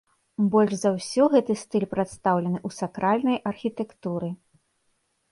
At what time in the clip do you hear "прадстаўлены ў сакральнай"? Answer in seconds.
1.91-3.37